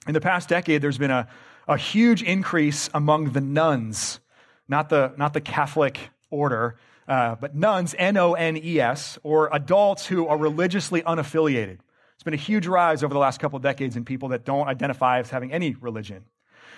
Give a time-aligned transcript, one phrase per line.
[0.08, 1.28] In the past decade, there's been a,
[1.67, 4.20] a huge increase among the nuns,
[4.67, 5.98] not the, not the Catholic
[6.30, 11.80] order, uh, but nones, N O N E S, or adults who are religiously unaffiliated.
[12.16, 14.67] It's been a huge rise over the last couple of decades in people that don't
[14.67, 16.25] identify as having any religion,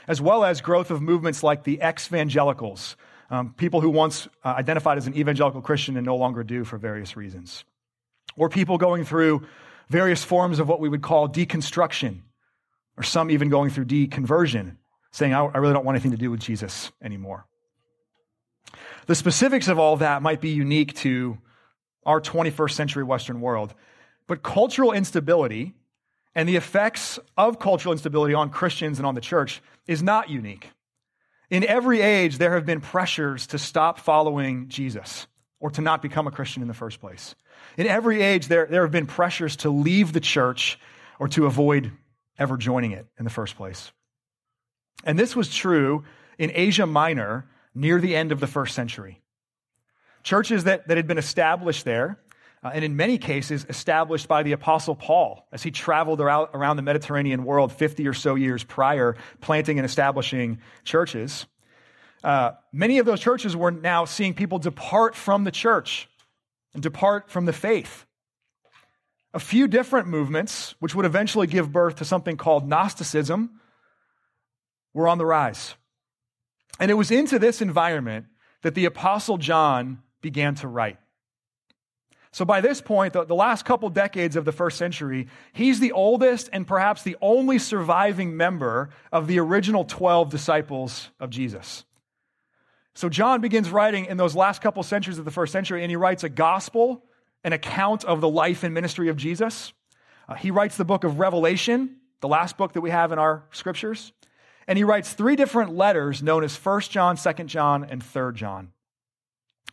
[0.09, 2.97] as well as growth of movements like the ex-evangelicals,
[3.29, 6.77] um, people who once uh, identified as an evangelical Christian and no longer do for
[6.79, 7.63] various reasons,
[8.35, 9.45] or people going through
[9.87, 12.21] various forms of what we would call deconstruction,
[12.97, 14.77] or some even going through deconversion,
[15.11, 17.45] saying, I, really don't want anything to do with Jesus anymore.
[19.05, 21.37] The specifics of all that might be unique to
[22.03, 23.75] our 21st century Western world,
[24.25, 25.75] but cultural instability
[26.35, 30.69] and the effects of cultural instability on Christians and on the church is not unique.
[31.49, 35.27] In every age, there have been pressures to stop following Jesus
[35.59, 37.35] or to not become a Christian in the first place.
[37.77, 40.79] In every age, there, there have been pressures to leave the church
[41.17, 41.91] or to avoid
[42.37, 43.91] ever joining it in the first place.
[45.03, 46.05] And this was true
[46.37, 49.21] in Asia Minor near the end of the first century.
[50.23, 52.19] Churches that, that had been established there,
[52.63, 56.75] uh, and in many cases established by the Apostle Paul as he traveled around, around
[56.75, 61.45] the Mediterranean world 50 or so years prior, planting and establishing churches.
[62.23, 66.09] Uh, many of those churches were now seeing people depart from the church
[66.73, 68.05] and depart from the faith.
[69.33, 73.61] A few different movements, which would eventually give birth to something called Gnosticism,
[74.93, 75.75] were on the rise.
[76.79, 78.25] And it was into this environment
[78.63, 80.97] that the Apostle John began to write.
[82.31, 85.91] So by this point, the, the, last couple decades of the first century, he's the
[85.93, 91.85] oldest and perhaps the only surviving member of the original 12 disciples of Jesus.
[92.93, 95.95] So John begins writing in those last couple centuries of the first century, and he
[95.95, 97.03] writes a gospel
[97.43, 99.73] an account of the life and ministry of Jesus.
[100.27, 103.43] Uh, he writes the book of Revelation, the last book that we have in our
[103.51, 104.11] scriptures.
[104.67, 108.71] And he writes three different letters known as 1 John, 2 John, and 3 John.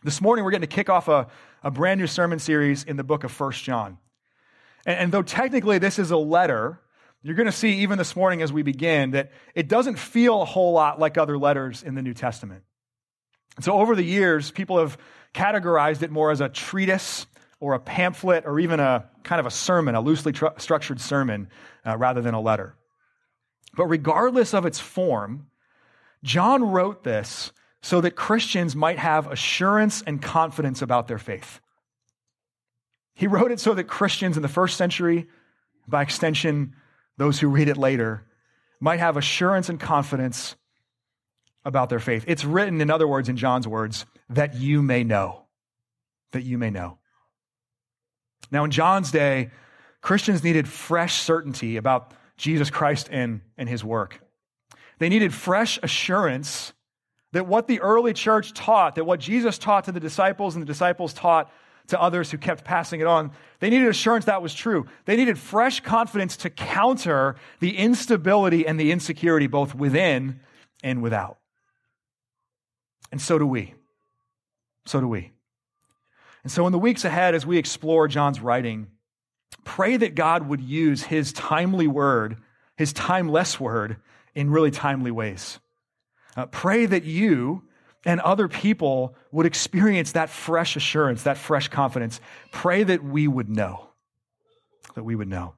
[0.03, 1.27] This morning, we're going to kick off a,
[1.63, 3.97] a brand new sermon series in the book of 1 John.
[4.85, 6.79] And, and though technically this is a letter,
[7.23, 10.45] you're going to see even this morning as we begin that it doesn't feel a
[10.45, 12.63] whole lot like other letters in the New Testament.
[13.59, 14.97] So over the years, people have
[15.33, 17.25] categorized it more as a treatise
[17.59, 21.49] or a pamphlet or even a kind of a sermon, a loosely tr- structured sermon,
[21.85, 22.75] uh, rather than a letter.
[23.75, 25.47] But regardless of its form,
[26.23, 27.51] John wrote this
[27.81, 31.59] so that Christians might have assurance and confidence about their faith.
[33.13, 35.27] He wrote it so that Christians in the first century,
[35.87, 36.75] by extension,
[37.17, 38.25] those who read it later,
[38.79, 40.55] might have assurance and confidence
[41.65, 42.23] about their faith.
[42.27, 45.45] It's written, in other words, in John's words, that you may know.
[46.31, 46.99] That you may know.
[48.51, 49.51] Now, in John's day,
[50.01, 54.21] Christians needed fresh certainty about Jesus Christ and, and his work.
[54.99, 56.73] They needed fresh assurance
[57.37, 60.65] that what the early church taught, that what Jesus taught to the disciples and the
[60.65, 61.51] disciples taught
[61.85, 63.29] to others who kept passing it on,
[63.59, 64.87] they needed assurance that was true.
[65.05, 70.39] They needed fresh confidence to counter the instability and the insecurity both within
[70.81, 71.37] and without.
[73.11, 73.75] And so do we.
[74.87, 75.31] So do we.
[76.41, 78.87] And so, in the weeks ahead, as we explore John's writing,
[79.63, 82.37] pray that God would use his timely word,
[82.77, 83.97] his timeless word,
[84.33, 85.59] in really timely ways.
[86.37, 87.63] Uh, pray that you
[88.05, 92.21] and other people would experience that fresh assurance, that fresh confidence.
[92.51, 93.89] Pray that we would know,
[94.93, 95.55] that we would know.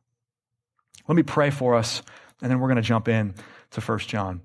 [1.08, 2.02] Let me pray for us,
[2.42, 3.36] and then we're going to jump in
[3.72, 4.42] to 1 John.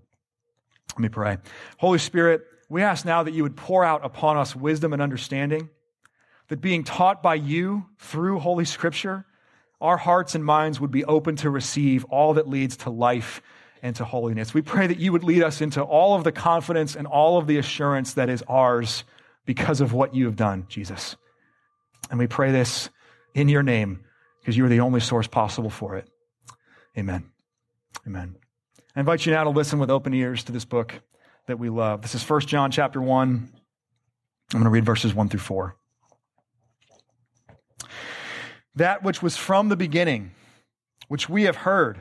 [0.95, 1.39] Let me pray.
[1.79, 5.71] Holy Spirit, we ask now that you would pour out upon us wisdom and understanding,
[6.49, 9.25] that being taught by you through Holy Scripture,
[9.81, 13.41] our hearts and minds would be open to receive all that leads to life
[13.85, 14.55] and to holiness.
[14.55, 17.47] We pray that you would lead us into all of the confidence and all of
[17.47, 19.05] the assurance that is ours
[19.45, 21.17] because of what you have done, Jesus.
[22.11, 22.89] And we pray this
[23.35, 24.03] in your name
[24.41, 26.09] because you are the only source possible for it.
[26.97, 27.31] Amen.
[28.07, 28.37] Amen.
[28.97, 30.95] I invite you now to listen with open ears to this book
[31.47, 32.01] that we love.
[32.01, 33.29] This is 1 John chapter 1.
[33.29, 33.53] I'm
[34.51, 35.77] going to read verses 1 through 4.
[38.77, 40.31] That which was from the beginning,
[41.09, 42.01] which we have heard,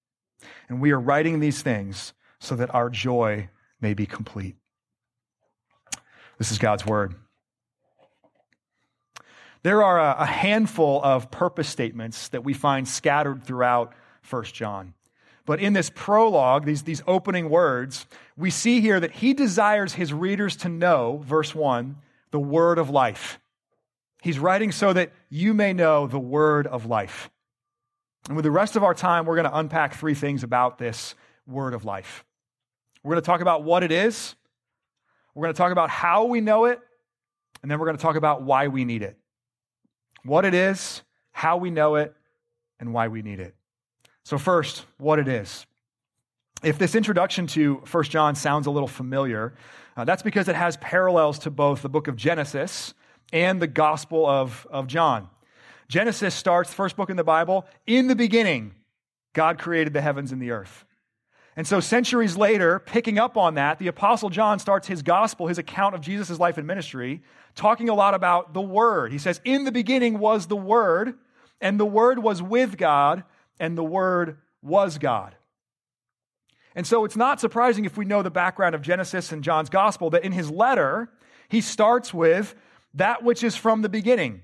[0.69, 3.49] And we are writing these things so that our joy
[3.79, 4.55] may be complete.
[6.37, 7.15] This is God's word.
[9.63, 13.93] There are a, handful of purpose statements that we find scattered throughout
[14.27, 14.95] 1 John.
[15.45, 20.13] But in this prologue, these, these opening words, we see here that he desires his
[20.13, 21.97] readers to know, verse 1,
[22.31, 23.39] the word of life.
[24.21, 27.29] He's writing so that you may know the word of life.
[28.27, 31.15] And with the rest of our time, we're going to unpack three things about this
[31.47, 32.23] word of life.
[33.03, 34.35] We're going to talk about what it is,
[35.33, 36.79] we're going to talk about how we know it,
[37.61, 39.17] and then we're going to talk about why we need it.
[40.23, 41.01] What it is,
[41.31, 42.13] how we know it,
[42.79, 43.55] and why we need it.
[44.23, 45.65] So, first, what it is.
[46.63, 49.55] If this introduction to 1 John sounds a little familiar,
[49.97, 52.93] uh, that's because it has parallels to both the book of Genesis
[53.33, 55.27] and the Gospel of, of John.
[55.91, 58.73] Genesis starts, first book in the Bible, in the beginning,
[59.33, 60.85] God created the heavens and the earth.
[61.57, 65.57] And so, centuries later, picking up on that, the Apostle John starts his gospel, his
[65.57, 67.21] account of Jesus' life and ministry,
[67.55, 69.11] talking a lot about the Word.
[69.11, 71.15] He says, In the beginning was the Word,
[71.59, 73.25] and the Word was with God,
[73.59, 75.35] and the Word was God.
[76.73, 80.11] And so it's not surprising if we know the background of Genesis and John's gospel
[80.11, 81.09] that in his letter,
[81.49, 82.55] he starts with
[82.93, 84.43] that which is from the beginning.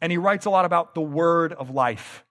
[0.00, 2.24] And he writes a lot about the word of life.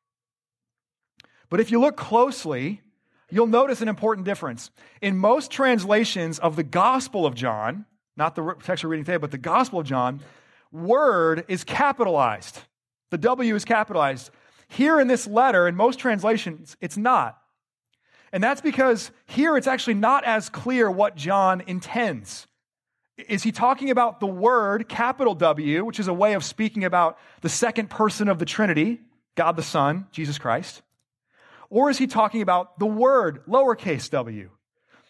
[1.50, 2.82] But if you look closely,
[3.30, 4.72] you'll notice an important difference.
[5.02, 7.86] In most translations of the Gospel of John,
[8.18, 10.22] not the text we're reading today, but the Gospel of John,
[10.72, 12.60] word is capitalized.
[13.12, 14.32] The W is capitalized.
[14.68, 17.40] Here in this letter, in most translations, it's not.
[18.32, 22.48] And that's because here it's actually not as clear what John intends.
[23.18, 27.18] Is he talking about the word, capital W, which is a way of speaking about
[27.42, 29.00] the second person of the Trinity,
[29.36, 30.82] God the Son, Jesus Christ?
[31.70, 34.50] Or is he talking about the word, lowercase w?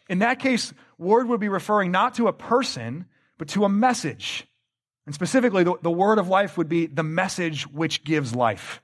[0.08, 3.06] In that case, word would be referring not to a person,
[3.38, 4.48] but to a message.
[5.06, 8.82] And specifically, the, the word of life would be the message which gives life.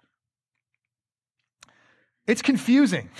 [2.27, 3.09] It's confusing.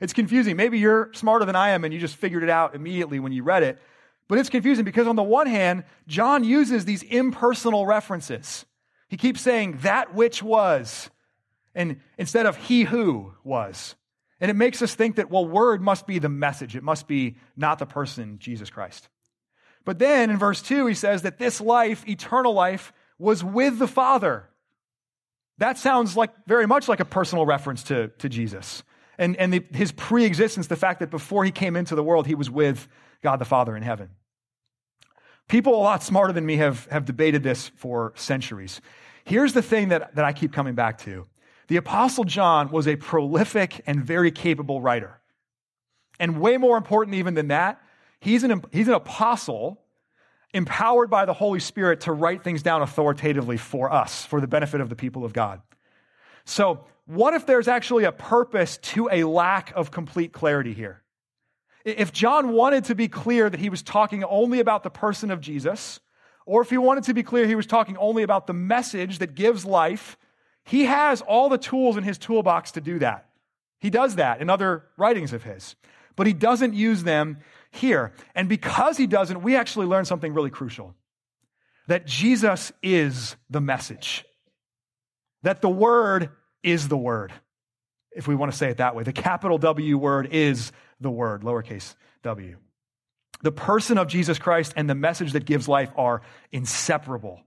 [0.00, 0.56] It's confusing.
[0.56, 3.44] Maybe you're smarter than I am and you just figured it out immediately when you
[3.44, 3.78] read it.
[4.32, 8.64] But it's confusing because, on the one hand, John uses these impersonal references.
[9.10, 11.10] He keeps saying that which was,
[11.74, 13.94] and instead of he who was.
[14.40, 16.74] And it makes us think that, well, word must be the message.
[16.76, 19.10] It must be not the person, Jesus Christ.
[19.84, 23.86] But then in verse 2, he says that this life, eternal life, was with the
[23.86, 24.48] Father.
[25.58, 28.82] That sounds like very much like a personal reference to, to Jesus.
[29.18, 32.26] And, and the, his pre existence, the fact that before he came into the world,
[32.26, 32.88] he was with
[33.22, 34.08] God the Father in heaven.
[35.52, 38.80] People a lot smarter than me have, have debated this for centuries.
[39.22, 41.26] Here's the thing that, that I keep coming back to
[41.68, 45.20] the Apostle John was a prolific and very capable writer.
[46.18, 47.82] And way more important even than that,
[48.18, 49.82] he's an, he's an apostle
[50.54, 54.80] empowered by the Holy Spirit to write things down authoritatively for us, for the benefit
[54.80, 55.60] of the people of God.
[56.46, 61.02] So, what if there's actually a purpose to a lack of complete clarity here?
[61.84, 65.40] If John wanted to be clear that he was talking only about the person of
[65.40, 66.00] Jesus,
[66.46, 69.34] or if he wanted to be clear, he was talking only about the message that
[69.34, 70.16] gives life,
[70.64, 73.28] he has all the tools in his toolbox to do that.
[73.80, 75.74] He does that in other writings of his,
[76.14, 77.38] but he doesn't use them
[77.70, 78.12] here.
[78.34, 80.94] And because he doesn't, we actually learn something really crucial
[81.88, 84.24] that Jesus is the message,
[85.42, 86.30] that the Word
[86.62, 87.32] is the Word,
[88.14, 89.02] if we want to say it that way.
[89.02, 90.70] The capital W word is
[91.02, 92.56] the Word, lowercase w.
[93.42, 97.40] The person of Jesus Christ and the message that gives life are inseparable.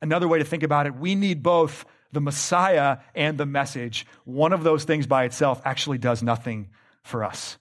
[0.00, 4.06] Another way to think about it, we need both the Messiah and the message.
[4.24, 6.70] One of those things by itself actually does nothing
[7.02, 7.58] for us.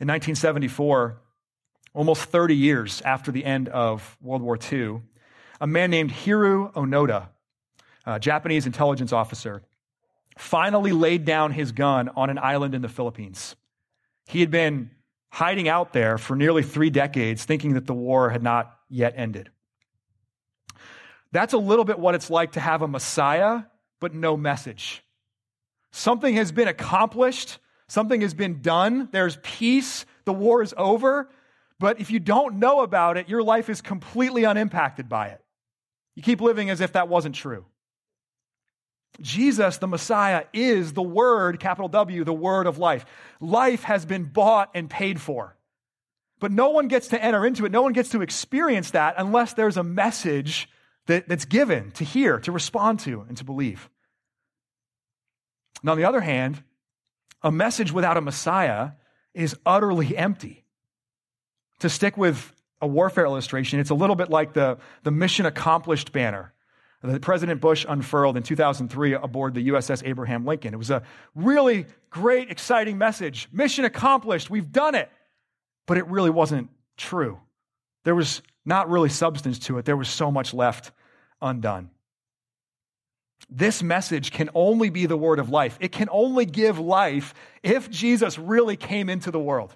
[0.00, 1.18] In 1974,
[1.94, 5.02] almost 30 years after the end of World War II,
[5.60, 7.28] a man named Hiroo Onoda,
[8.06, 9.62] a Japanese intelligence officer,
[10.36, 13.56] finally laid down his gun on an island in the Philippines.
[14.26, 14.90] He had been
[15.30, 19.50] hiding out there for nearly three decades, thinking that the war had not yet ended.
[21.32, 23.62] That's a little bit what it's like to have a Messiah,
[24.00, 25.02] but no message.
[25.90, 27.58] Something has been accomplished,
[27.88, 31.30] something has been done, there's peace, the war is over,
[31.78, 35.42] but if you don't know about it, your life is completely unimpacted by it.
[36.14, 37.64] You keep living as if that wasn't true.
[39.20, 43.04] Jesus, the Messiah, is the Word, capital W, the Word of life.
[43.40, 45.56] Life has been bought and paid for.
[46.40, 49.52] But no one gets to enter into it, no one gets to experience that unless
[49.52, 50.68] there's a message
[51.06, 53.88] that, that's given to hear, to respond to, and to believe.
[55.82, 56.62] And on the other hand,
[57.42, 58.92] a message without a Messiah
[59.34, 60.64] is utterly empty.
[61.80, 66.12] To stick with a warfare illustration, it's a little bit like the, the mission accomplished
[66.12, 66.52] banner
[67.02, 70.72] that President Bush unfurled in 2003 aboard the USS Abraham Lincoln.
[70.72, 71.02] It was a
[71.34, 73.48] really great, exciting message.
[73.52, 74.50] Mission accomplished.
[74.50, 75.10] We've done it.
[75.86, 77.40] But it really wasn't true.
[78.04, 79.84] There was not really substance to it.
[79.84, 80.92] There was so much left
[81.40, 81.90] undone.
[83.50, 85.76] This message can only be the word of life.
[85.80, 89.74] It can only give life if Jesus really came into the world.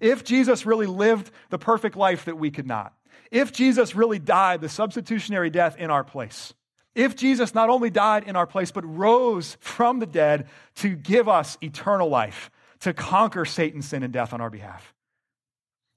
[0.00, 2.94] If Jesus really lived the perfect life that we could not.
[3.30, 6.54] If Jesus really died the substitutionary death in our place,
[6.94, 11.28] if Jesus not only died in our place, but rose from the dead to give
[11.28, 14.94] us eternal life, to conquer Satan, sin, and death on our behalf.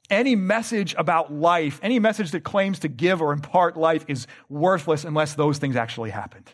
[0.09, 5.05] Any message about life, any message that claims to give or impart life is worthless
[5.05, 6.53] unless those things actually happened.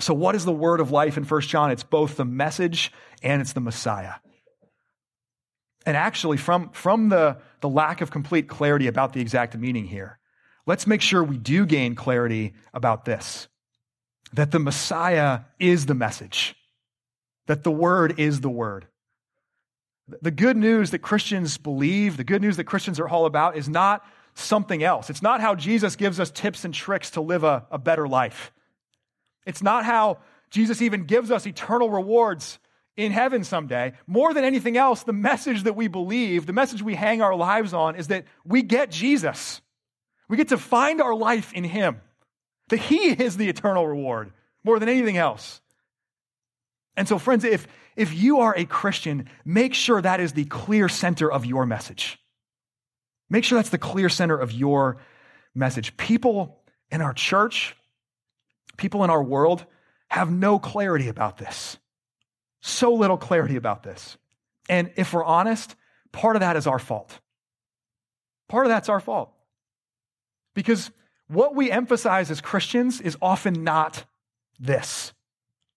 [0.00, 1.70] So, what is the word of life in 1 John?
[1.70, 2.92] It's both the message
[3.22, 4.14] and it's the Messiah.
[5.86, 10.18] And actually, from, from the, the lack of complete clarity about the exact meaning here,
[10.66, 13.48] let's make sure we do gain clarity about this
[14.34, 16.54] that the Messiah is the message,
[17.46, 18.86] that the Word is the Word.
[20.20, 23.68] The good news that Christians believe, the good news that Christians are all about, is
[23.68, 24.04] not
[24.34, 25.10] something else.
[25.10, 28.52] It's not how Jesus gives us tips and tricks to live a, a better life.
[29.46, 30.18] It's not how
[30.50, 32.58] Jesus even gives us eternal rewards
[32.98, 36.96] in heaven someday, more than anything else, the message that we believe, the message we
[36.96, 39.62] hang our lives on, is that we get Jesus.
[40.28, 42.00] We get to find our life in Him,
[42.70, 44.32] that He is the eternal reward
[44.64, 45.60] more than anything else.
[46.96, 50.88] And so, friends, if, if you are a Christian, make sure that is the clear
[50.88, 52.18] center of your message.
[53.30, 54.96] Make sure that's the clear center of your
[55.54, 55.96] message.
[55.96, 56.58] People
[56.90, 57.76] in our church,
[58.76, 59.66] people in our world
[60.08, 61.78] have no clarity about this.
[62.60, 64.16] So little clarity about this.
[64.68, 65.74] And if we're honest,
[66.12, 67.18] part of that is our fault.
[68.48, 69.32] Part of that's our fault.
[70.54, 70.90] Because
[71.28, 74.04] what we emphasize as Christians is often not
[74.58, 75.12] this,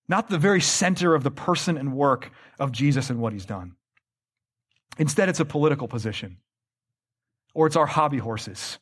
[0.08, 3.76] not the very center of the person and work of Jesus and what he's done.
[4.98, 6.38] Instead, it's a political position,
[7.54, 8.80] or it's our hobby horses,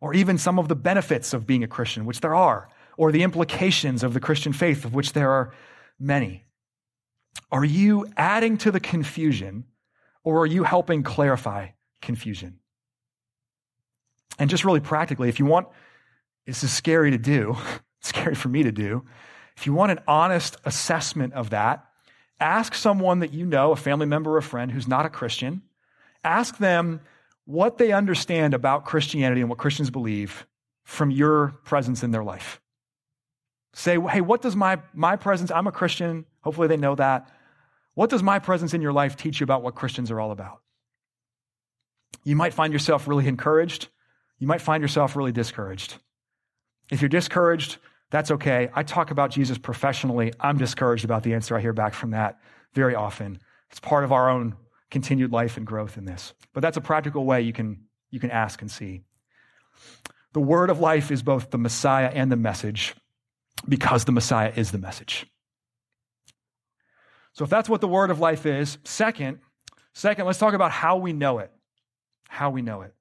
[0.00, 3.22] or even some of the benefits of being a Christian, which there are, or the
[3.22, 5.52] implications of the Christian faith, of which there are
[5.98, 6.44] many.
[7.50, 9.64] Are you adding to the confusion
[10.22, 11.68] or are you helping clarify
[12.00, 12.58] confusion?
[14.38, 15.68] And just really practically, if you want,
[16.46, 17.56] this is scary to do,
[18.00, 19.04] it's scary for me to do.
[19.56, 21.86] If you want an honest assessment of that,
[22.40, 25.62] ask someone that you know, a family member or a friend who's not a Christian,
[26.24, 27.00] ask them
[27.44, 30.46] what they understand about Christianity and what Christians believe
[30.82, 32.60] from your presence in their life.
[33.74, 37.28] Say, hey, what does my, my presence, I'm a Christian, hopefully they know that.
[37.94, 40.60] What does my presence in your life teach you about what Christians are all about?
[42.22, 43.88] You might find yourself really encouraged.
[44.38, 45.96] You might find yourself really discouraged.
[46.90, 47.78] If you're discouraged,
[48.10, 48.70] that's okay.
[48.74, 50.32] I talk about Jesus professionally.
[50.38, 52.38] I'm discouraged about the answer I hear back from that
[52.74, 53.40] very often.
[53.70, 54.54] It's part of our own
[54.90, 56.32] continued life and growth in this.
[56.52, 59.02] But that's a practical way you can, you can ask and see.
[60.32, 62.94] The word of life is both the Messiah and the message
[63.68, 65.26] because the Messiah is the message.
[67.32, 69.40] So if that's what the word of life is, second,
[69.92, 71.50] second, let's talk about how we know it.
[72.28, 72.94] How we know it.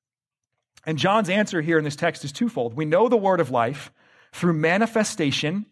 [0.85, 2.73] And John's answer here in this text is twofold.
[2.73, 3.91] We know the word of life
[4.33, 5.65] through manifestation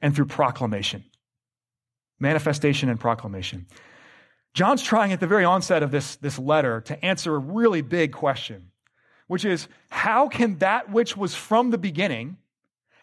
[0.00, 1.04] and through proclamation.
[2.18, 3.66] Manifestation and proclamation.
[4.54, 8.12] John's trying at the very onset of this, this letter to answer a really big
[8.12, 8.70] question,
[9.26, 12.36] which is how can that which was from the beginning,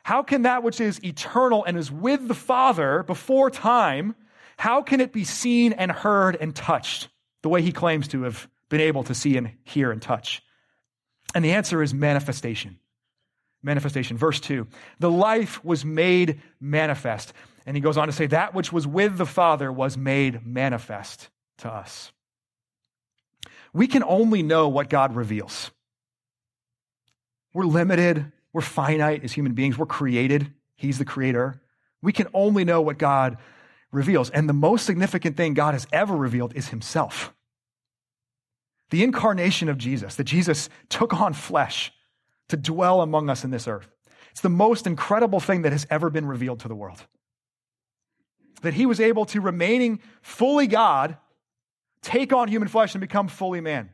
[0.03, 4.15] how can that which is eternal and is with the Father before time,
[4.57, 7.09] how can it be seen and heard and touched
[7.41, 10.41] the way he claims to have been able to see and hear and touch?
[11.33, 12.79] And the answer is manifestation.
[13.61, 14.17] Manifestation.
[14.17, 14.67] Verse 2
[14.99, 17.33] The life was made manifest.
[17.65, 21.29] And he goes on to say, That which was with the Father was made manifest
[21.59, 22.11] to us.
[23.73, 25.71] We can only know what God reveals.
[27.53, 30.51] We're limited, we're finite as human beings, we're created.
[30.75, 31.61] He's the creator.
[32.01, 33.37] We can only know what God
[33.91, 34.29] reveals.
[34.29, 37.33] And the most significant thing God has ever revealed is himself.
[38.89, 41.91] The incarnation of Jesus, that Jesus took on flesh
[42.47, 43.87] to dwell among us in this earth.
[44.31, 47.05] It's the most incredible thing that has ever been revealed to the world.
[48.61, 51.17] That he was able to, remaining fully God,
[52.01, 53.89] take on human flesh and become fully man.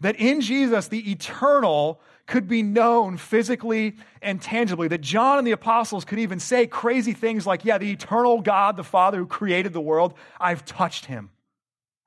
[0.00, 4.86] That in Jesus, the eternal could be known physically and tangibly.
[4.86, 8.76] That John and the apostles could even say crazy things like, Yeah, the eternal God,
[8.76, 11.30] the Father who created the world, I've touched him.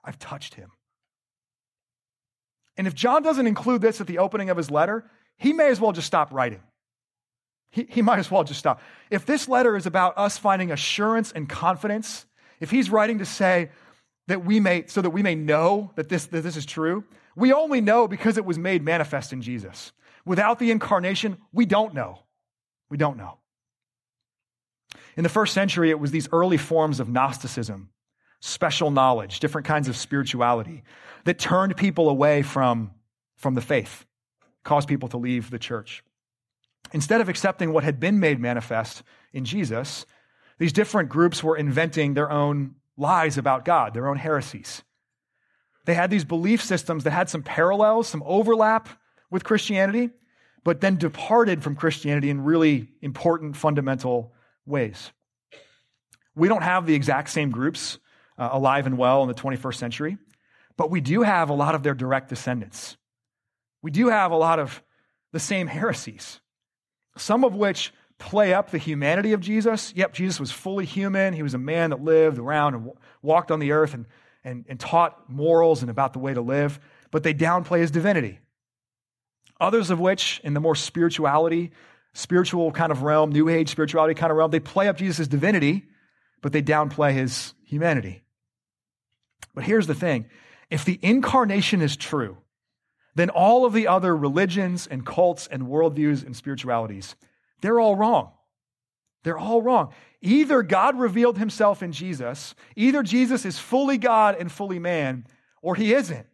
[0.05, 0.71] I've touched him.
[2.77, 5.03] And if John doesn't include this at the opening of his letter,
[5.37, 6.61] he may as well just stop writing.
[7.71, 8.81] He, he might as well just stop.
[9.09, 12.25] If this letter is about us finding assurance and confidence,
[12.59, 13.69] if he's writing to say
[14.27, 17.03] that we may, so that we may know that this, that this is true,
[17.35, 19.91] we only know because it was made manifest in Jesus.
[20.25, 22.19] Without the incarnation, we don't know.
[22.89, 23.37] We don't know.
[25.15, 27.89] In the first century, it was these early forms of Gnosticism,
[28.39, 30.83] special knowledge, different kinds of spirituality
[31.25, 32.91] that turned people away from,
[33.35, 34.05] from the faith,
[34.63, 36.03] caused people to leave the church.
[36.93, 39.03] Instead of accepting what had been made manifest
[39.33, 40.05] in Jesus,
[40.59, 44.83] these different groups were inventing their own lies about God, their own heresies.
[45.85, 48.89] They had these belief systems that had some parallels, some overlap
[49.31, 50.11] with Christianity,
[50.63, 54.33] but then departed from Christianity in really important fundamental
[54.65, 55.11] ways.
[56.35, 57.97] We don't have the exact same groups
[58.37, 60.17] uh, alive and well in the 21st century,
[60.77, 62.97] but we do have a lot of their direct descendants.
[63.81, 64.83] We do have a lot of
[65.31, 66.39] the same heresies,
[67.17, 69.93] some of which play up the humanity of Jesus.
[69.95, 71.33] Yep, Jesus was fully human.
[71.33, 72.91] He was a man that lived around and
[73.21, 74.05] walked on the earth and,
[74.43, 78.39] and, and taught morals and about the way to live, but they downplay his divinity.
[79.61, 81.71] Others of which, in the more spirituality,
[82.13, 85.85] spiritual kind of realm, new age spirituality kind of realm, they play up Jesus' divinity,
[86.41, 88.23] but they downplay his humanity.
[89.53, 90.25] But here's the thing
[90.71, 92.37] if the incarnation is true,
[93.13, 97.15] then all of the other religions and cults and worldviews and spiritualities,
[97.61, 98.31] they're all wrong.
[99.23, 99.93] They're all wrong.
[100.21, 105.27] Either God revealed himself in Jesus, either Jesus is fully God and fully man,
[105.61, 106.25] or he isn't.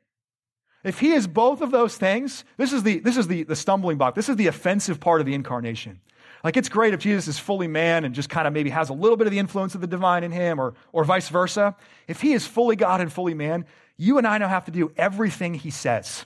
[0.83, 3.97] If he is both of those things, this is the, this is the, the stumbling
[3.97, 4.15] block.
[4.15, 5.99] This is the offensive part of the incarnation.
[6.43, 8.93] Like it's great if Jesus is fully man and just kind of maybe has a
[8.93, 11.75] little bit of the influence of the divine in him or, or vice versa.
[12.07, 13.65] If he is fully God and fully man,
[13.97, 16.25] you and I now have to do everything he says.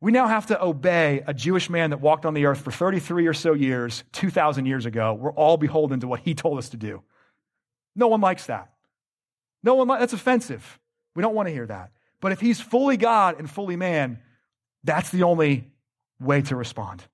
[0.00, 3.26] We now have to obey a Jewish man that walked on the earth for 33
[3.26, 5.12] or so years, 2,000 years ago.
[5.14, 7.02] We're all beholden to what he told us to do.
[7.96, 8.72] No one likes that.
[9.62, 10.78] No one, that's offensive.
[11.16, 11.90] We don't want to hear that.
[12.20, 14.18] But if he's fully God and fully man,
[14.84, 15.70] that's the only
[16.20, 17.04] way to respond.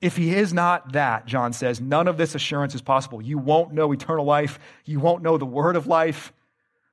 [0.00, 3.20] If he is not that, John says, none of this assurance is possible.
[3.20, 4.60] You won't know eternal life.
[4.84, 6.32] You won't know the word of life.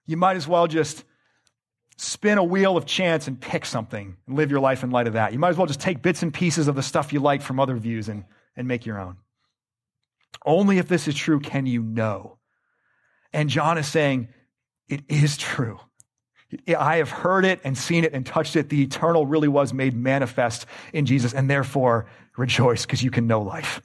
[0.08, 1.04] You might as well just
[1.98, 5.14] spin a wheel of chance and pick something and live your life in light of
[5.14, 5.34] that.
[5.34, 7.60] You might as well just take bits and pieces of the stuff you like from
[7.60, 9.18] other views and, and make your own.
[10.44, 12.38] Only if this is true can you know.
[13.32, 14.30] And John is saying,
[14.88, 15.80] it is true.
[16.78, 18.70] I have heard it and seen it and touched it.
[18.70, 23.41] The eternal really was made manifest in Jesus, and therefore rejoice because you can know
[23.41, 23.82] life.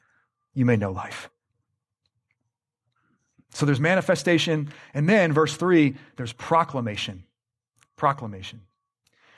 [0.54, 1.30] You may know life.
[3.52, 7.24] So there's manifestation, and then verse three, there's proclamation
[7.96, 8.62] proclamation.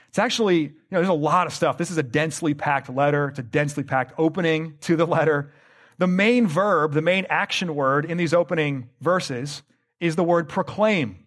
[0.09, 1.79] It's actually, you know, there's a lot of stuff.
[1.79, 3.29] This is a densely packed letter.
[3.29, 5.53] It's a densely packed opening to the letter.
[5.99, 9.63] The main verb, the main action word in these opening verses
[10.01, 11.22] is the word proclaim.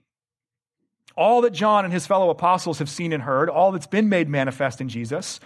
[1.17, 4.27] All that John and his fellow apostles have seen and heard, all that's been made
[4.29, 5.39] manifest in Jesus,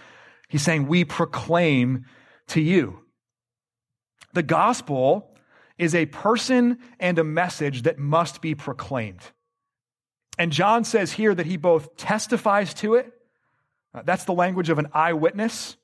[0.48, 2.04] he's saying, we proclaim
[2.48, 3.00] to you.
[4.32, 5.34] The gospel
[5.78, 9.22] is a person and a message that must be proclaimed.
[10.38, 13.12] And John says here that he both testifies to it,
[13.94, 15.76] uh, that's the language of an eyewitness,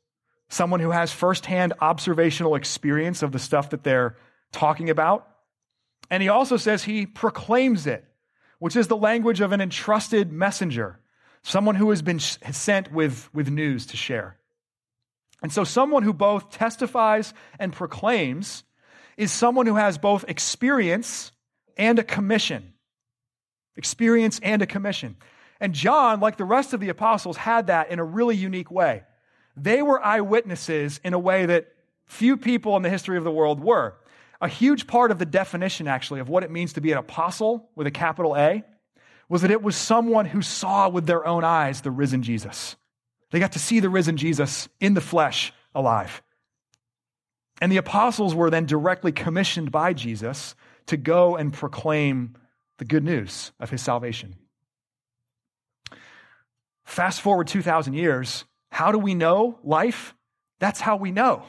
[0.49, 4.17] someone who has firsthand observational experience of the stuff that they're
[4.53, 5.29] talking about.
[6.11, 8.05] And he also says he proclaims it,
[8.59, 10.99] which is the language of an entrusted messenger,
[11.43, 14.39] someone who has been sent with, with news to share.
[15.43, 18.65] And so, someone who both testifies and proclaims
[19.17, 21.33] is someone who has both experience
[21.77, 22.73] and a commission.
[23.77, 25.17] Experience and a commission.
[25.61, 29.03] And John, like the rest of the apostles, had that in a really unique way.
[29.57, 31.69] They were eyewitnesses in a way that
[32.07, 33.95] few people in the history of the world were.
[34.41, 37.71] A huge part of the definition, actually, of what it means to be an apostle
[37.75, 38.65] with a capital A
[39.29, 42.77] was that it was someone who saw with their own eyes the risen Jesus.
[43.31, 46.23] They got to see the risen Jesus in the flesh alive.
[47.61, 50.55] And the apostles were then directly commissioned by Jesus
[50.87, 52.37] to go and proclaim
[52.79, 54.37] the good news of his salvation.
[56.85, 60.15] Fast forward 2,000 years, how do we know life?
[60.61, 61.45] That's how we know.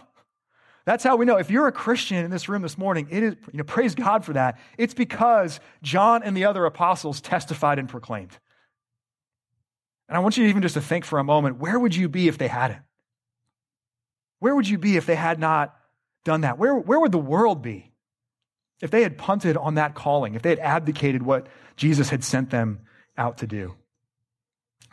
[0.87, 1.35] That's how we know.
[1.35, 4.23] If you're a Christian in this room this morning, it is, you know, praise God
[4.23, 4.57] for that.
[4.77, 8.31] It's because John and the other apostles testified and proclaimed.
[10.07, 12.29] And I want you even just to think for a moment where would you be
[12.29, 12.79] if they hadn't?
[14.39, 15.75] Where would you be if they had not
[16.23, 16.57] done that?
[16.57, 17.91] Where, where would the world be
[18.79, 22.49] if they had punted on that calling, if they had abdicated what Jesus had sent
[22.49, 22.79] them
[23.17, 23.75] out to do?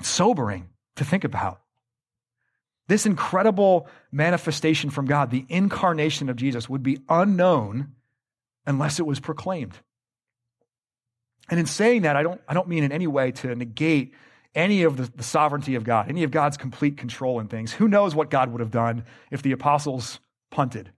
[0.00, 1.60] It's sobering to think about.
[2.86, 7.92] This incredible manifestation from God, the incarnation of Jesus, would be unknown
[8.66, 9.78] unless it was proclaimed.
[11.48, 14.14] And in saying that, I don't, I don't mean in any way to negate
[14.54, 17.72] any of the, the, sovereignty of God, any of God's complete control in things.
[17.72, 20.20] Who knows what God would have done if the apostles
[20.50, 20.90] punted?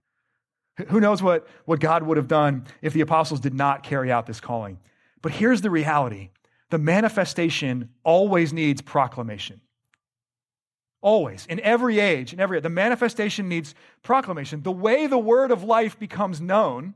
[0.89, 4.27] Who knows what, what God would have done if the apostles did not carry out
[4.27, 4.77] this calling?
[5.21, 6.29] But here's the reality
[6.69, 9.61] the manifestation always needs proclamation.
[11.01, 14.63] Always, in every age, in every the manifestation needs proclamation.
[14.63, 16.95] The way the word of life becomes known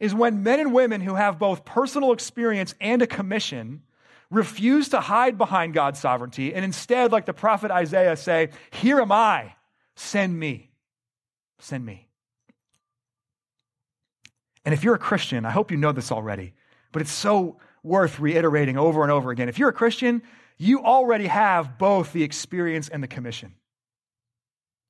[0.00, 3.82] is when men and women who have both personal experience and a commission
[4.30, 9.12] refuse to hide behind God's sovereignty and instead, like the prophet Isaiah, say, Here am
[9.12, 9.54] I,
[9.94, 10.70] send me.
[11.58, 12.08] Send me.
[14.64, 16.52] And if you're a Christian, I hope you know this already,
[16.90, 19.48] but it's so worth reiterating over and over again.
[19.48, 20.22] If you're a Christian,
[20.58, 23.54] you already have both the experience and the commission.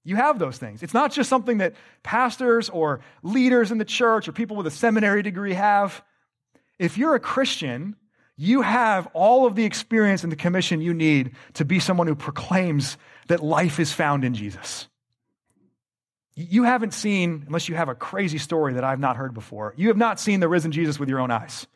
[0.05, 0.85] You have those things.
[0.85, 1.75] It's not just something that
[2.05, 6.03] pastors or leaders in the church or people with a seminary degree have.
[6.79, 7.97] If you're a Christian,
[8.37, 12.15] you have all of the experience and the commission you need to be someone who
[12.15, 14.87] proclaims that life is found in Jesus.
[16.37, 19.89] You haven't seen, unless you have a crazy story that I've not heard before, you
[19.89, 21.67] have not seen the risen Jesus with your own eyes,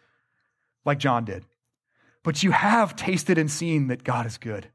[0.84, 1.44] like John did.
[2.22, 4.68] But you have tasted and seen that God is good.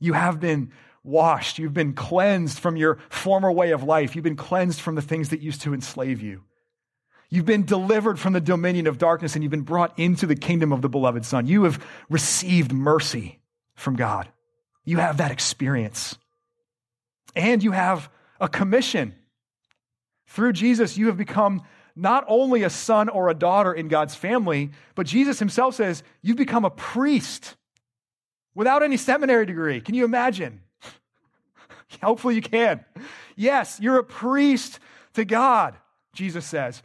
[0.00, 0.72] You have been
[1.04, 1.58] washed.
[1.58, 4.14] You've been cleansed from your former way of life.
[4.14, 6.42] You've been cleansed from the things that used to enslave you.
[7.30, 10.72] You've been delivered from the dominion of darkness and you've been brought into the kingdom
[10.72, 11.46] of the beloved Son.
[11.46, 13.40] You have received mercy
[13.74, 14.28] from God.
[14.84, 16.18] You have that experience.
[17.34, 19.14] And you have a commission.
[20.26, 21.62] Through Jesus, you have become
[21.94, 26.36] not only a son or a daughter in God's family, but Jesus himself says you've
[26.36, 27.56] become a priest
[28.54, 29.80] without any seminary degree.
[29.80, 30.60] Can you imagine?
[32.02, 32.84] Hopefully you can.
[33.36, 34.78] Yes, you're a priest
[35.14, 35.76] to God,
[36.14, 36.82] Jesus says.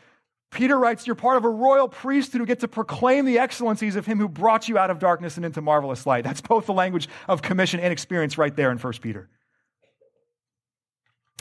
[0.52, 4.06] Peter writes, You're part of a royal priesthood who get to proclaim the excellencies of
[4.06, 6.24] him who brought you out of darkness and into marvelous light.
[6.24, 9.30] That's both the language of commission and experience right there in 1 Peter.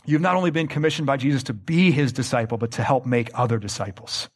[0.06, 3.30] You've not only been commissioned by Jesus to be his disciple, but to help make
[3.34, 4.28] other disciples,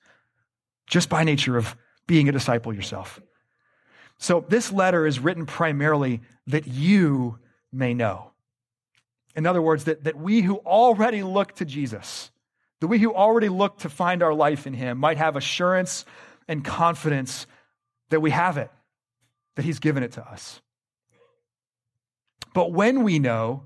[0.87, 3.21] just by nature of being a disciple yourself.
[4.19, 7.39] So, this letter is written primarily that you
[7.73, 8.33] may know.
[9.37, 12.31] In other words, that, that we who already look to Jesus,
[12.81, 16.05] that we who already look to find our life in Him might have assurance
[16.49, 17.47] and confidence
[18.11, 18.71] that we have it,
[19.55, 20.61] that He's given it to us.
[22.53, 23.65] But when we know,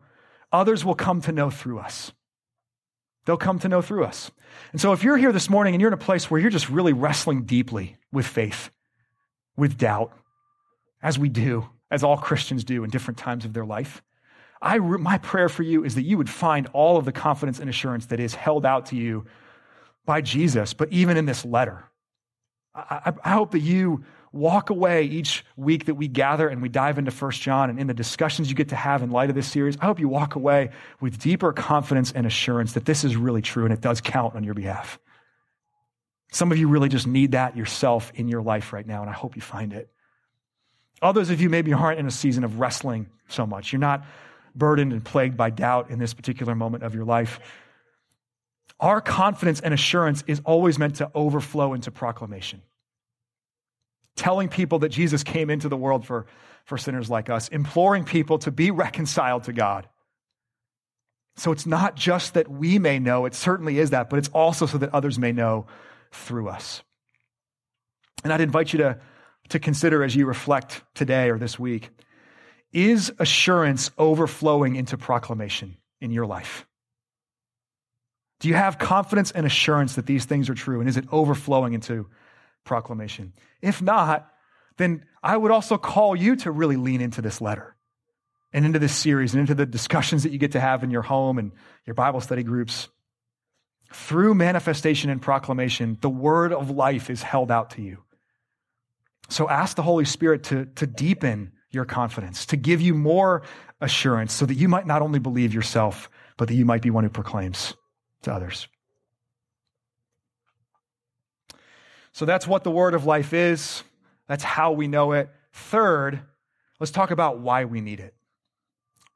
[0.55, 2.13] others will come to know through us.
[3.27, 4.31] They'll come to know through us.
[4.73, 6.69] And so if you're here this morning and you're in a place where you're just
[6.69, 8.71] really wrestling deeply with faith,
[9.57, 10.13] with doubt,
[11.03, 14.03] as we do, as all Christians do in different times of their life,
[14.63, 17.69] I, my prayer for you is that you would find all of the confidence and
[17.69, 19.27] assurance that is held out to you
[20.07, 21.85] by Jesus, but even in this letter.
[22.75, 24.05] I, I hope that you
[24.35, 27.87] walk away each week that we gather and we dive into First John and in
[27.87, 30.35] the discussions you get to have in light of this series, I hope you walk
[30.35, 30.71] away
[31.01, 34.43] with deeper confidence and assurance that this is really true and it does count on
[34.43, 34.99] your behalf.
[36.33, 39.13] Some of you really just need that yourself in your life right now, and I
[39.13, 39.89] hope you find it.
[41.01, 43.73] Others of you maybe aren't in a season of wrestling so much.
[43.73, 44.05] You're not
[44.53, 47.39] burdened and plagued by doubt in this particular moment of your life.
[48.81, 52.63] Our confidence and assurance is always meant to overflow into proclamation
[54.17, 56.27] telling people that Jesus came into the world for,
[56.65, 59.89] for sinners like us, imploring people to be reconciled to God.
[61.37, 64.67] So it's not just that we may know, it certainly is that, but it's also
[64.67, 65.67] so that others may know
[66.13, 66.83] through us.
[68.23, 69.01] And I'd invite you to,
[69.49, 71.91] to consider as you reflect today or this week
[72.73, 76.67] is assurance overflowing into proclamation in your life?
[78.41, 80.81] Do you have confidence and assurance that these things are true?
[80.81, 82.09] And is it overflowing into
[82.65, 83.33] proclamation.
[83.63, 84.29] If not,
[84.77, 87.77] then I would also call you to really lean into this letter
[88.53, 91.03] and into this series and into the discussions that you get to have in your
[91.03, 91.53] home and
[91.87, 92.89] your Bible study groups.
[93.93, 98.03] Through manifestation and proclamation, the word of life is held out to you.
[99.29, 103.43] So ask the Holy Spirit to, to deepen your confidence, to give you more
[103.81, 107.05] assurance so that you might not only believe yourself, but that you might be one
[107.05, 107.75] who proclaims
[108.23, 108.69] to others.
[112.15, 113.83] So that's what the word of life is.
[114.29, 115.29] That's how we know it.
[115.53, 116.21] Third,
[116.79, 118.15] let's talk about why we need it.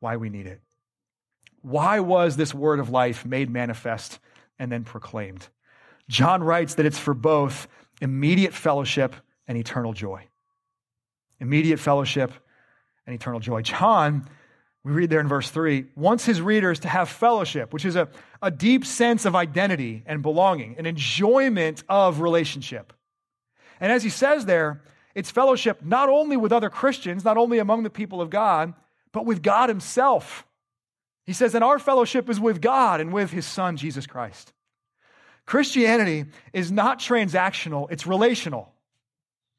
[0.00, 0.60] Why we need it.
[1.62, 4.18] Why was this word of life made manifest
[4.58, 5.46] and then proclaimed?
[6.08, 7.68] John writes that it's for both
[8.02, 9.14] immediate fellowship
[9.46, 10.26] and eternal joy.
[11.38, 12.32] Immediate fellowship
[13.06, 13.62] and eternal joy.
[13.62, 14.28] John,
[14.88, 18.08] we read there in verse 3, wants his readers to have fellowship, which is a,
[18.42, 22.92] a deep sense of identity and belonging, an enjoyment of relationship.
[23.80, 24.82] And as he says there,
[25.14, 28.72] it's fellowship not only with other Christians, not only among the people of God,
[29.12, 30.46] but with God himself.
[31.26, 34.52] He says, and our fellowship is with God and with his son, Jesus Christ.
[35.44, 38.72] Christianity is not transactional, it's relational.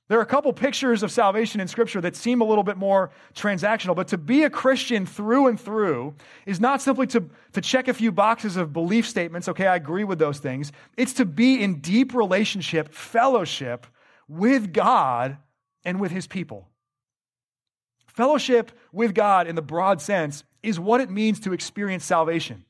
[0.10, 3.12] There are a couple pictures of salvation in Scripture that seem a little bit more
[3.36, 6.15] transactional, but to be a Christian through and through
[6.48, 9.48] is not simply to, to check a few boxes of belief statements.
[9.48, 10.72] Okay, I agree with those things.
[10.98, 13.86] It's to be in deep relationship, fellowship
[14.28, 15.38] with God
[15.86, 16.67] and with his people.
[18.08, 22.65] Fellowship with God in the broad sense is what it means to experience salvation.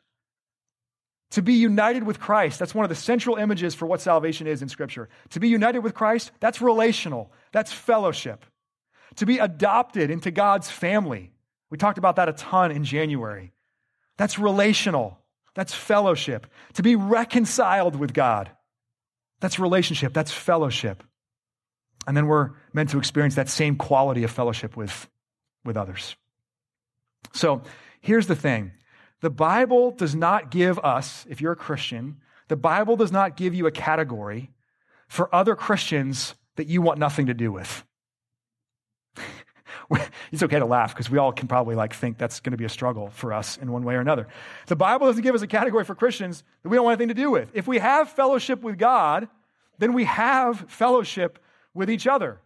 [1.31, 4.61] To be united with Christ, that's one of the central images for what salvation is
[4.61, 5.09] in Scripture.
[5.31, 8.45] To be united with Christ, that's relational, that's fellowship.
[9.17, 11.31] To be adopted into God's family,
[11.69, 13.53] we talked about that a ton in January.
[14.17, 15.19] That's relational,
[15.53, 16.47] that's fellowship.
[16.73, 18.49] To be reconciled with God,
[19.39, 21.03] that's relationship, that's fellowship.
[22.07, 25.07] And then we're meant to experience that same quality of fellowship with,
[25.63, 26.15] with others.
[27.33, 27.61] So
[28.01, 28.71] here's the thing
[29.21, 33.53] the Bible does not give us, if you're a Christian, the Bible does not give
[33.53, 34.51] you a category
[35.08, 37.84] for other Christians that you want nothing to do with.
[40.32, 42.65] it's okay to laugh because we all can probably like think that's going to be
[42.65, 44.27] a struggle for us in one way or another.
[44.67, 47.21] The Bible doesn't give us a category for Christians that we don't want anything to
[47.21, 47.49] do with.
[47.53, 49.27] If we have fellowship with God,
[49.79, 51.39] then we have fellowship
[51.73, 52.39] with each other.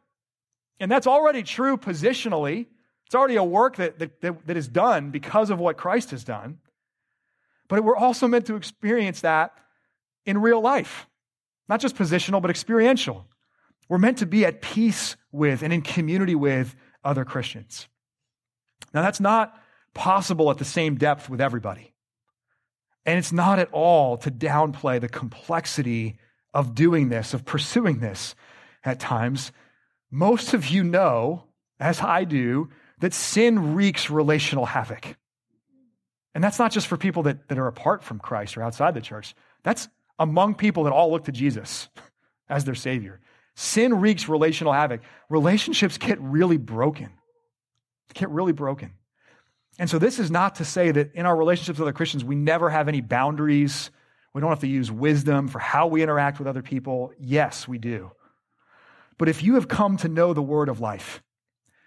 [0.80, 2.68] And that's already true positionally.
[3.13, 6.58] It's already a work that, that, that, is done because of what Christ has done.
[7.67, 9.54] But we're also meant to experience that
[10.26, 11.06] in real life,
[11.69, 13.28] not just positional, but experiential.
[13.88, 17.88] We're meant to be at peace with and in community with other Christians.
[18.95, 19.62] Now, that's not
[19.93, 21.93] possible at the same depth with everybody.
[23.06, 26.17] And it's not at all to downplay the complexity
[26.52, 28.34] of doing this, of pursuing this
[28.84, 29.52] at times.
[30.10, 31.43] Most of you know,
[31.80, 32.69] as I do,
[33.04, 35.18] that sin wreaks relational havoc.
[36.34, 39.02] And that's not just for people that, that are apart from Christ or outside the
[39.02, 39.36] church.
[39.62, 41.89] That's among people that all look to Jesus
[42.50, 43.20] as their Savior.
[43.56, 45.02] Sin wreaks relational havoc.
[45.28, 47.10] Relationships get really broken.
[48.13, 48.94] Get really broken.
[49.78, 52.36] And so, this is not to say that in our relationships with other Christians, we
[52.36, 53.92] never have any boundaries.
[54.34, 57.12] We don't have to use wisdom for how we interact with other people.
[57.20, 58.12] Yes, we do.
[59.18, 61.22] But if you have come to know the word of life,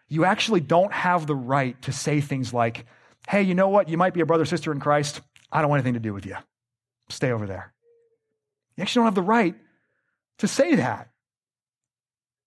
[0.09, 2.87] you actually don't have the right to say things like,
[3.29, 3.89] hey, you know what?
[3.89, 5.21] You might be a brother sister in Christ.
[5.51, 6.37] I don't want anything to do with you.
[7.09, 7.73] Stay over there.
[8.77, 9.55] You actually don't have the right
[10.39, 11.09] to say that.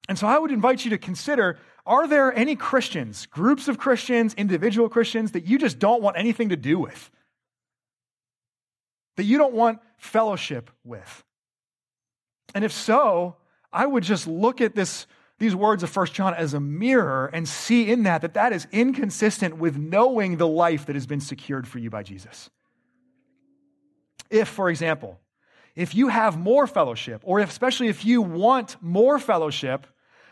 [0.07, 4.35] And so I would invite you to consider are there any Christians, groups of Christians,
[4.35, 7.09] individual Christians that you just don't want anything to do with?
[9.17, 11.23] That you don't want fellowship with?
[12.53, 13.37] And if so,
[13.73, 15.07] I would just look at this
[15.39, 18.67] these words of 1 John as a mirror and see in that that that is
[18.71, 22.49] inconsistent with knowing the life that has been secured for you by Jesus.
[24.29, 25.19] If, for example,
[25.75, 29.87] if you have more fellowship, or if, especially if you want more fellowship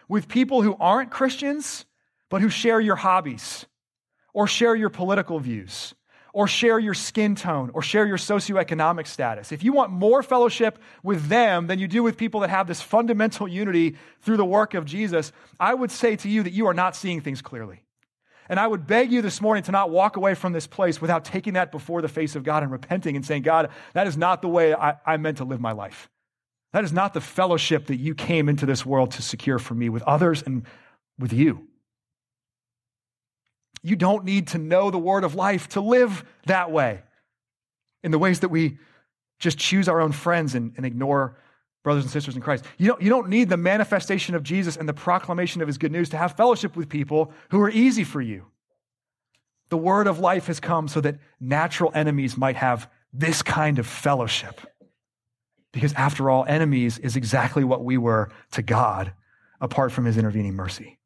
[0.10, 1.86] with people who aren't Christians,
[2.30, 3.66] but who share your hobbies,
[4.34, 5.96] or share your political views,
[6.34, 9.52] or share your skin tone, or share your socioeconomic status.
[9.52, 12.82] If you want more fellowship with them than you do with people that have this
[12.82, 16.74] fundamental unity through the work of Jesus, I would say to you that you are
[16.74, 17.82] not seeing things clearly.
[18.50, 21.26] And I would beg you this morning to not walk away from this place without
[21.26, 24.42] taking that before the face of God and repenting and saying, God, that is not
[24.42, 26.10] the way I, I meant to live my life.
[26.74, 29.90] That is not the fellowship that you came into this world to secure for me
[29.90, 30.64] with others and
[31.18, 31.68] with you.
[33.88, 37.04] You don't need to know the word of life to live that way
[38.04, 38.80] in the ways that we
[39.40, 41.38] just choose our own friends and, and ignore
[41.84, 42.66] brothers and sisters in Christ.
[42.78, 45.94] You don't, you don't need the manifestation of Jesus and the proclamation of his good
[45.94, 48.48] news to have fellowship with people who are easy for you.
[49.70, 53.88] The word of life has come so that natural enemies might have this kind of
[53.88, 54.60] fellowship.
[55.72, 59.14] Because after all, enemies is exactly what we were to God
[59.62, 60.97] apart from his intervening mercy.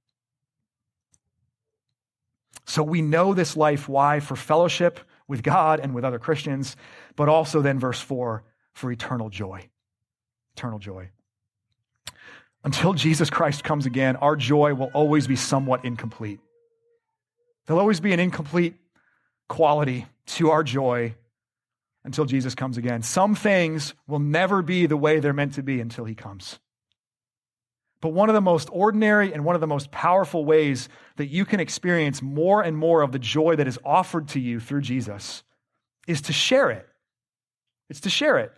[2.65, 3.89] So we know this life.
[3.89, 4.19] Why?
[4.19, 6.76] For fellowship with God and with other Christians,
[7.15, 8.43] but also then, verse 4,
[8.74, 9.69] for eternal joy
[10.56, 11.10] eternal joy.
[12.63, 16.39] Until Jesus Christ comes again, our joy will always be somewhat incomplete.
[17.65, 18.76] There'll always be an incomplete
[19.47, 21.15] quality to our joy
[22.04, 23.02] until Jesus comes again.
[23.02, 26.60] Some things will never be the way they're meant to be until he comes.
[28.02, 31.46] But one of the most ordinary and one of the most powerful ways that you
[31.46, 35.44] can experience more and more of the joy that is offered to you through Jesus
[36.08, 36.88] is to share it.
[37.90, 38.52] It's to share it.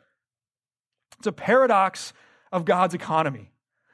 [1.18, 2.14] It's a paradox
[2.52, 3.52] of God's economy.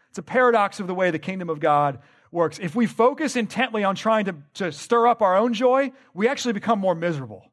[0.09, 1.99] It's a paradox of the way the kingdom of God
[2.31, 2.59] works.
[2.61, 6.53] If we focus intently on trying to, to stir up our own joy, we actually
[6.53, 7.43] become more miserable.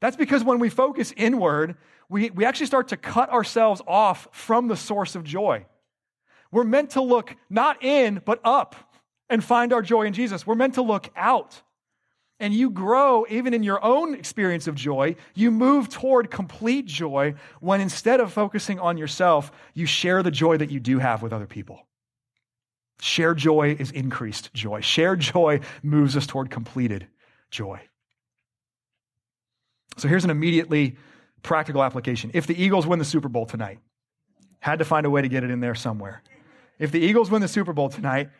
[0.00, 1.76] That's because when we focus inward,
[2.08, 5.66] we, we actually start to cut ourselves off from the source of joy.
[6.52, 8.76] We're meant to look not in, but up
[9.28, 10.46] and find our joy in Jesus.
[10.46, 11.60] We're meant to look out
[12.42, 15.14] and you grow even in your own experience of joy.
[15.34, 20.56] You move toward complete joy when instead of focusing on yourself, you share the joy
[20.56, 21.86] that you do have with other people.
[23.00, 24.80] Shared joy is increased joy.
[24.80, 27.06] Shared joy moves us toward completed
[27.50, 27.80] joy.
[29.96, 30.96] So here's an immediately
[31.42, 32.32] practical application.
[32.34, 33.78] If the Eagles win the Super Bowl tonight,
[34.58, 36.22] had to find a way to get it in there somewhere.
[36.78, 38.30] If the Eagles win the Super Bowl tonight,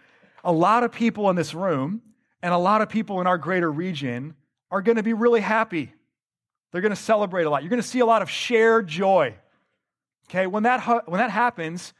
[0.45, 2.03] a lot of people in this room
[2.43, 4.35] and a lot of people in our greater region
[4.71, 5.93] are going to be really happy.
[6.73, 7.63] They're going to celebrate a lot.
[7.63, 9.35] You're going to see a lot of shared joy.
[10.29, 11.93] Okay, when that, when that happens,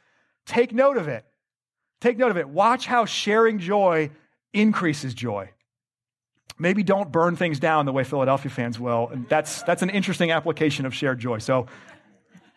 [0.45, 1.25] take note of it.
[2.01, 2.49] Take note of it.
[2.49, 4.09] Watch how sharing joy
[4.51, 5.51] increases joy.
[6.59, 9.09] Maybe don't burn things down the way Philadelphia fans will.
[9.09, 11.37] And that's, that's an interesting application of shared joy.
[11.37, 11.67] So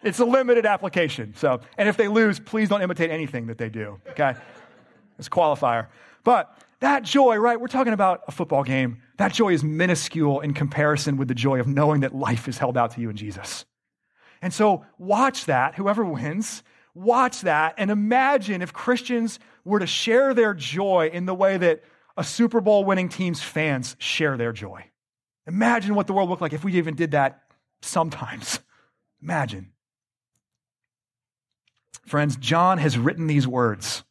[0.02, 1.34] it's a limited application.
[1.36, 4.00] So, and if they lose, please don't imitate anything that they do.
[4.10, 4.34] Okay?
[5.18, 5.86] It's a qualifier.
[6.24, 7.60] But that joy, right?
[7.60, 9.02] We're talking about a football game.
[9.16, 12.76] That joy is minuscule in comparison with the joy of knowing that life is held
[12.76, 13.64] out to you in Jesus.
[14.42, 16.62] And so watch that, whoever wins,
[16.94, 21.82] watch that and imagine if Christians were to share their joy in the way that
[22.16, 24.84] a Super Bowl winning team's fans share their joy.
[25.46, 27.42] Imagine what the world looked like if we even did that
[27.82, 28.60] sometimes.
[29.22, 29.72] Imagine.
[32.06, 34.04] Friends, John has written these words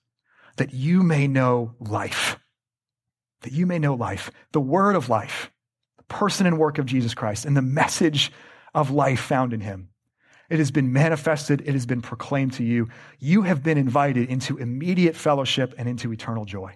[0.58, 2.38] that you may know life
[3.46, 5.52] that you may know life, the word of life,
[5.98, 8.32] the person and work of Jesus Christ, and the message
[8.74, 9.90] of life found in him.
[10.50, 12.90] It has been manifested, it has been proclaimed to you.
[13.20, 16.76] You have been invited into immediate fellowship and into eternal joy.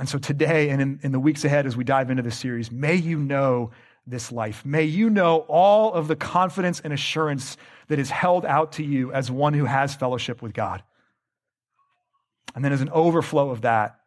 [0.00, 2.72] And so today and in, in the weeks ahead, as we dive into this series,
[2.72, 3.72] may you know
[4.06, 4.64] this life.
[4.64, 9.12] May you know all of the confidence and assurance that is held out to you
[9.12, 10.82] as one who has fellowship with God.
[12.54, 14.00] And then, as an overflow of that,